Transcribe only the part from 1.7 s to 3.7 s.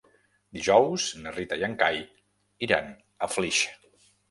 Cai iran a Flix.